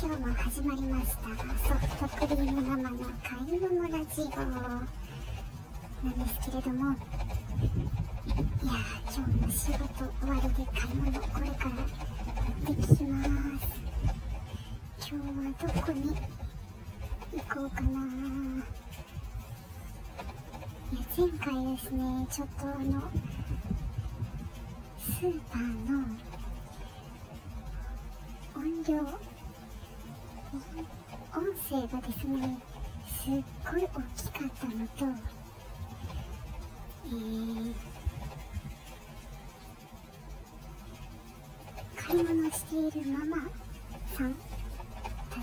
[0.00, 1.22] 今日も始まりました
[1.66, 4.86] ソフトクリームママの買い物ラジオなん
[6.16, 6.94] ですけれどもい
[8.64, 8.72] や
[9.12, 9.82] 今日の仕事
[10.20, 11.74] 終わりで買い物これから
[12.64, 13.66] 行ってきます
[15.10, 16.02] 今日はどこに
[17.32, 17.98] 行こうかない
[20.94, 23.02] や前回ですねちょっとあの
[24.96, 25.98] スーパーの
[28.54, 29.27] 音量
[30.50, 32.58] 音声がですね
[33.06, 33.34] すっ
[33.70, 35.04] ごい大きかったのと
[37.04, 37.74] えー、
[41.96, 43.36] 買い物しているママ
[44.16, 44.34] さん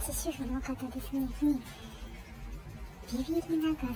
[0.00, 1.60] 立ち主婦の方ですねに
[3.12, 3.94] ビビりながら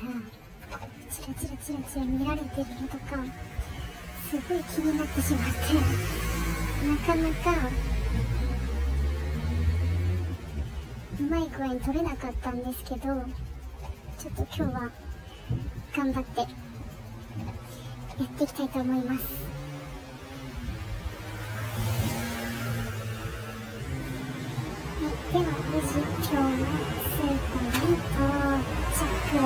[1.10, 3.16] チラチラチラチラ見られてるのとか
[4.28, 5.74] すごい気になってしまって
[6.86, 7.95] なかなか
[11.26, 14.90] まい具合に取れなかったんですけどちょっと今日は
[15.96, 16.46] 頑張ってや
[18.24, 19.46] っていきたいと思います。
[24.96, 26.66] はいでは無事今日の
[27.02, 28.16] スーパーに到
[28.94, 29.36] 着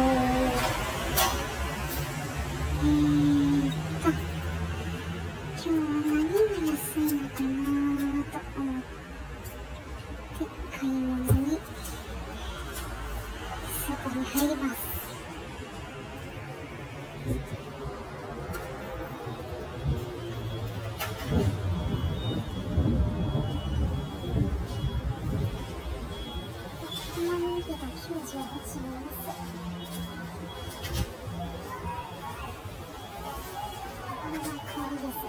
[2.82, 4.08] えーっと
[5.56, 5.76] 今日は
[6.12, 7.46] 何が安いのかな
[8.24, 8.82] と思っ
[10.38, 10.40] て
[10.78, 11.29] 買い物
[14.32, 14.90] 入ります。
[27.14, 29.20] 玉ねぎが98円です
[34.16, 35.24] これが香りです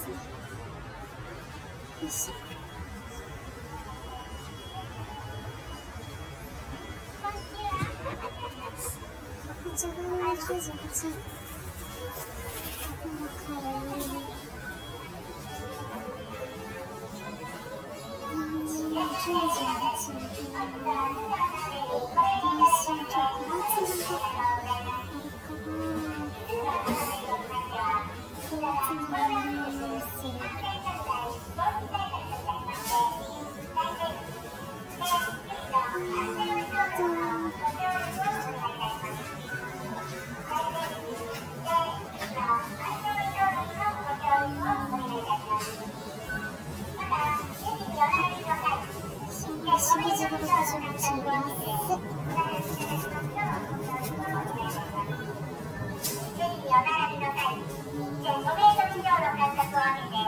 [0.00, 0.16] よ
[2.02, 2.55] いしょ
[9.75, 9.95] じゃが
[49.96, 51.72] 1.5メー
[58.76, 60.25] トル以上の間隔を空けて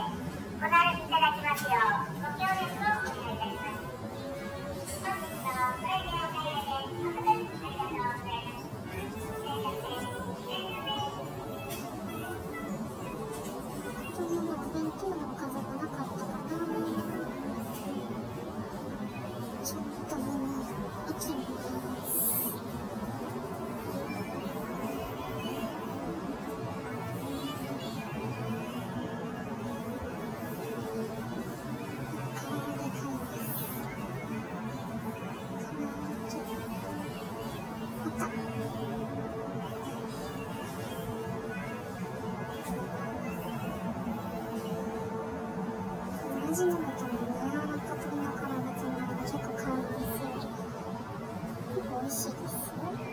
[46.49, 50.33] 同じのだとね、柔らか鶏の唐揚げっていうのが結構買うんですよ。
[51.75, 53.08] 結構美味しいですよ。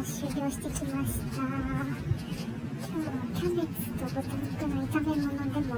[0.00, 1.36] 物修了してきました。
[1.36, 5.76] 今日はキャベツと豚肉の炒め物でも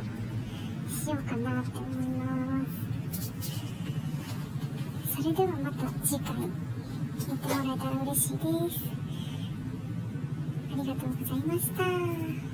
[0.89, 2.65] しようかなって思いま
[3.17, 3.23] す。
[5.17, 8.81] それではまた次回見てもらえたら嬉しいです。
[10.71, 12.52] ありがとうございました。